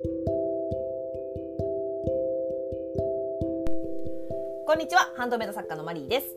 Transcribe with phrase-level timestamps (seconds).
[0.00, 0.06] こ
[4.74, 5.12] んにちは。
[5.16, 6.36] ハンドメイド作家のマリーです。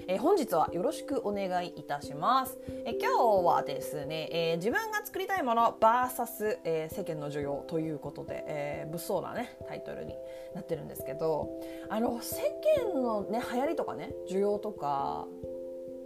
[0.07, 2.57] えー、本日はよろしくお願いいたします。
[2.85, 10.15] えー、今日はですね、えー、自分が作りたいもの VS、えー、世間の需要ということで、え、物騒なねタイトルに
[10.55, 11.49] なってるんですけど、
[11.89, 12.37] あの世
[12.83, 15.27] 間のね流行りとかね需要とか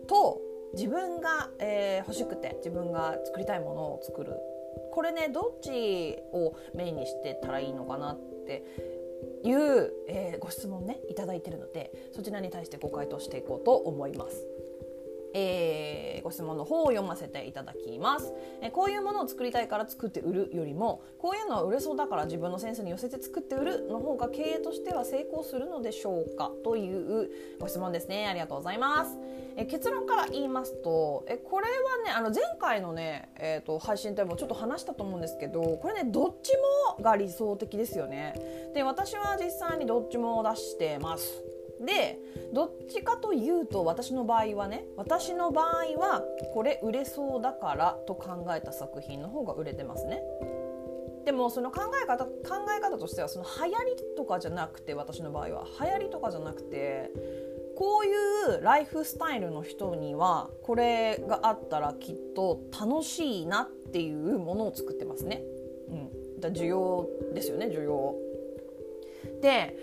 [0.07, 0.41] と
[0.73, 4.33] 自分が、え、欲しくて自分が作りたいものを作る
[4.91, 8.63] これねどっちをメインにしてたらいいのかなって
[9.43, 14.45] いう、えー、ご質問ねいただいてるのでそちらに対してご回答していこうと思います。
[15.37, 28.27] えー、ご質問の方を読ませていただきます、えー、こういうものを作りたいから作って売るよりもこういうのは売れそうだから自分のセンスに寄せて作って売るの方が経営としては成功するのでしょうかというご質問ですね。
[28.27, 29.17] ありがとうございます、
[29.57, 31.73] えー、結論から言いますと、えこれは
[32.05, 36.53] ねあの前回のね、えーと、配信でもちょっと話したと思うんですけどこれねどっち
[36.97, 38.71] もが理想的ですよね。
[38.73, 41.54] で私は実際にどっちも出してます。
[41.79, 42.19] で
[42.53, 46.23] どっちかというと私の場合はね私の場合は
[46.53, 50.21] これ売れそうだからと考えた作品の方が売れてますね。
[51.25, 52.31] でもその考え方考
[52.77, 57.11] え方としてはその流行りとかじゃなくて私の場合は流行りとかじゃなくて
[57.75, 65.43] こういうライフスタイルの人にはこれがあったらきっと楽しいなっていうものを作ってますね。
[65.89, 68.15] うん、だ需要ですよね需要。
[69.41, 69.75] で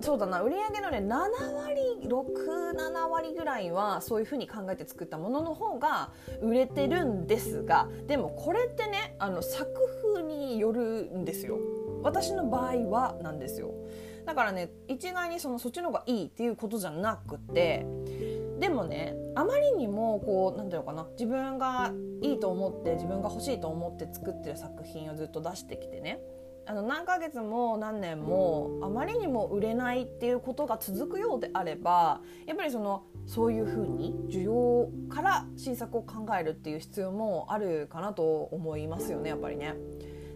[0.00, 0.40] そうだな。
[0.42, 6.10] 売上のね7割67割ぐらいはそういうふうに考えて作ったものの方が
[6.40, 9.68] 売れてるんですがでもこれってねあの作
[10.14, 11.58] 風によるんですよ。
[12.02, 13.72] 私の場合はなんですよ。
[14.24, 17.86] だからね一概にそのそっちの方がいいっていうことじゃなくて
[18.58, 21.06] でもねあまりにもこう何て言うのかな。
[21.12, 21.92] 自分が
[22.22, 26.20] いいと思って自分が欲しいと思って作ってる作品をずっと出してきてね。
[26.70, 39.74] あの何ヶ月も何年もあまりにも売れないっていうことが続くようであればやっぱりそのそういうふうに需要から新作を考えるっていう必要もあるかなと思いますよねやっぱりね。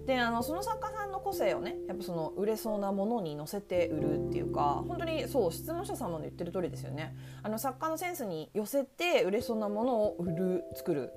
[0.06, 11.12] であのその作家さんの個性をねやっぱその売れそうなものに乗せて売るっていうか本当にそう質問者様の言ってる通りですよねあの作家のセンスに寄せて売れそうなものを売る作る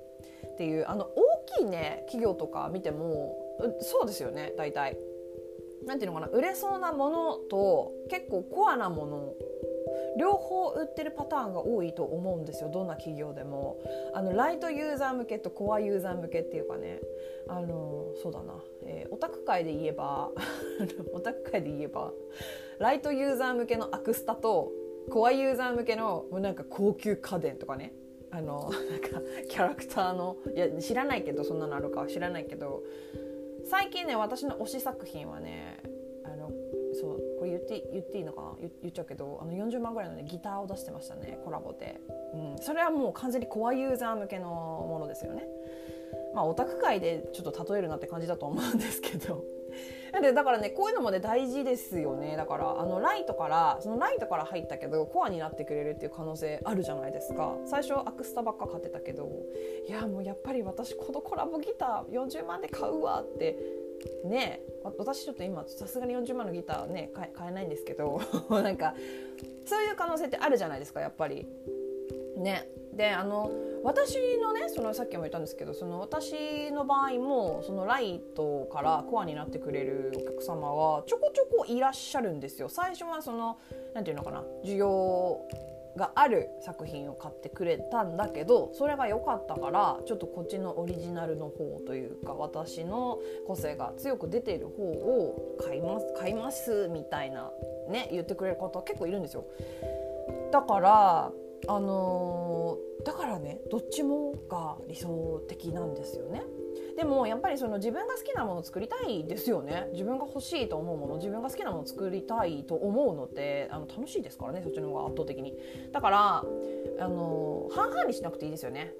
[0.54, 3.36] っていうあの大きいね企業とか見ても
[3.80, 4.96] そうですよね大体。
[5.86, 9.34] なんていうのかな売れそうなものと結構コアなもの
[10.18, 13.78] 両方売ってるパターンが多いと思うんですよどんな企業でも。
[14.12, 17.00] あのライトユーザー向けとコアユーザー向けっていうかね。
[17.48, 20.30] あのそうだな、えー、オタク界で言えば
[21.14, 22.12] オタク界で言えば
[22.78, 24.70] ライトユーザー向けのアクスタと
[25.10, 27.94] コアユーザー向けのもうなんか高級家電とかね。
[28.30, 32.82] あのなんかキャラクターのいや知らないけどそんなのあるかは知らないけど
[33.68, 35.80] 最近ね私の推し作品はね
[36.24, 36.50] あの
[37.00, 38.54] そうこれ言って言っていいのかな？
[38.82, 42.00] 言っちゃうけどあの40万ぐらいの、ね、ギターを出してましたねコラボで、
[42.34, 45.44] うん、それはもう完全にコアユーザー向けのものですよね。
[46.34, 49.57] まあオタク界でちょっと例えるなって感じだと思うんですけど。
[50.12, 52.36] でだからねこういうのもね大事ですよね。
[52.36, 57.56] だからあのライトからそのライトから入ったけどコアになってくれるっていう可能性あるじゃないですか。
[57.66, 59.28] 最初アクスタばっか買ってたけど
[59.86, 63.56] いやもうやっぱり私このコラボギター40万で買うわって
[64.24, 64.60] ね
[64.96, 68.20] 私ちょっと今さすがに40万のギターね買えないんですけど
[68.50, 68.94] なんか
[69.66, 71.46] そういう可能性ってあるじゃないですかやっぱり。
[72.38, 72.68] ね。
[72.94, 73.50] であの
[73.84, 82.68] 私のねそのさっきも言ったんですけどその私の場合もそのライトからコアになってくれるお客様はちょこちょこいらっしゃるんですよ。
[82.68, 83.58] 最初はその
[83.94, 85.40] 何て言うのかな需要
[85.96, 97.50] がある作品を買ってくれたんだけどそれが良かったからちょっとこっちのオリジナルの方というか私の個性が強く出ている方を買います買いますみたいな
[97.88, 99.44] ね言ってくれる方結構いるんですよ。
[100.50, 101.32] だから
[101.68, 106.42] あの、だからねどっちもが理想的なんですよね。
[106.96, 109.88] でもやっぱりその自分が好きなものを作りたいですよね。
[109.92, 115.54] 自分が欲しいと思うもの自分が好きなものを作りたいと思うのってあの楽しいですからねそっちの方が圧倒的に。
[115.92, 116.44] だから
[117.00, 118.92] あの半々にしなくていいですよね。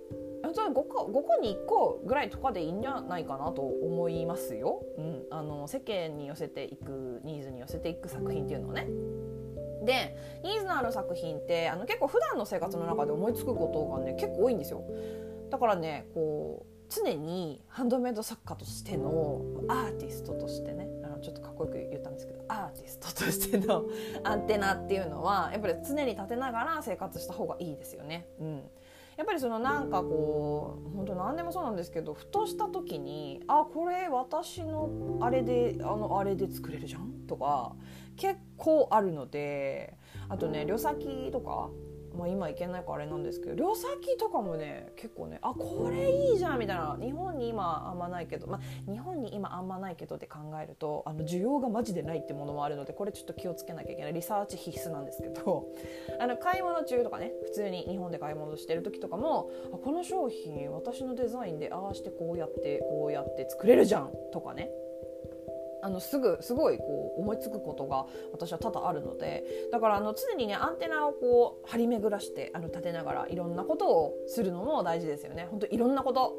[0.42, 8.88] 5個 ,5 個に1個ぐらいとかでいいんじゃないかなと思いますよ、うん、あの世間に寄せていくニーズに寄せていく作品っていうのはね。
[9.88, 10.14] で
[10.44, 14.84] ニーズのある作品ってあの結構普段の生活の中で思いつくことがね結構多いんですよ。
[15.50, 23.84] だからねこう常にハンドメイド作家としてのアーティストとしてねあのちょっとかっこよく言ったんですけどアーティストとしての
[24.24, 28.28] アンテナっていうのはやっぱり常に立てながら生活した方がいいですよね。
[28.40, 28.70] うん
[29.18, 37.10] やっぱりそのなんかこう本当何でもそうなんですけどふとした時にあこれ私のあれであのあれで作れるじゃん？
[37.26, 37.72] とか
[38.16, 39.98] 結構あるので
[40.28, 41.68] あとね旅先とか
[42.18, 46.98] まあ、今行けないからあれなんですけど両先とかもね結構ねあこれいいじゃんみたいな。
[47.00, 54.12] 日本に今あんまないけど、まあ、日本に今あんまないけどって考えるとあの需要がマジでないってものもあるのでこれちょっと気をつけなきゃいけない。
[54.12, 55.68] リサーチ必須なんですけど
[56.18, 64.70] あの買い物中とかね普通に日本で買い物してる時とかもあこの商品私のデザインでああしてこうやってこうやって作れるじゃんとかね。
[65.82, 75.48] あのすぐすごいこう思いつくことが私は多々あるのでだからあの常にねアンテナをこう張り巡らしてあの立てながらいろんなことをするのも大事ですよね。
[75.50, 76.36] 本当いろんなこと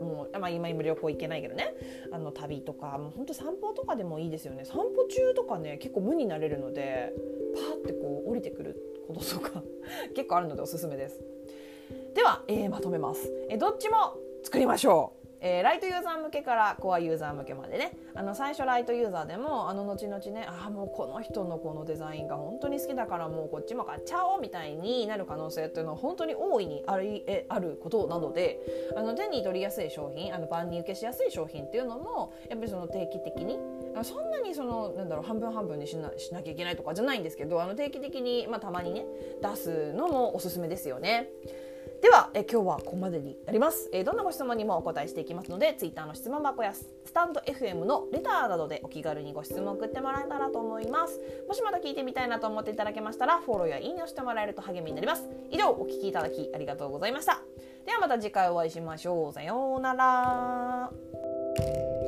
[0.00, 1.74] もう、まあ、今今旅行行けないけどね
[2.12, 7.12] あの旅とかもう本当散歩とかでもいいですよね散歩中とかね結構無になれるので
[7.54, 8.76] パーってこう降りてくる
[9.06, 9.62] こととか
[10.14, 11.20] 結構あるのでおすすめです。
[12.14, 28.60] では、えー、まとめます、え、どっちも作りましょうえー、ライトユーザー向けからコアユーザー向けまでねあの最初ライトユーザーでもあの後々ねああもうこの人のこのデザインが本当に好きだからもうこっちも買っちゃおうみたいになる可能性っていうのは本当に大いにありえあることなので
[28.96, 33.58] あの手に取りやすい商品あの万人受けしやすい商品っていうのもやっぱりその定期的に
[34.02, 39.04] そんなにそのなんだろう半分半分にしなしなきゃいけないとかじゃないんですけどあの定期的に、まあ、たまにね
[39.42, 41.28] 出すのもおすすめですよね。
[42.00, 51.20] ではえ今日はここまでになります、えどんなご質問にもお答えしていきますので Twitter の質問箱やスタンド FM のレターなどでお気軽にご質問送ってもらえたらと思います。
[51.46, 55.28] もしまだ聞いてみたいなと思っていただけましたらフォローやいいねをしてもらえると励みになります。
[55.50, 57.42] 以上お聞きいただきありがとうございました。
[57.84, 59.32] ではまた次回お会いしましょう。
[59.32, 61.99] さようなら。